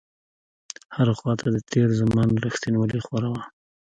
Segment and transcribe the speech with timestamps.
[0.95, 3.41] هره خواته د تېر زمان رښتينولۍ خوره وه.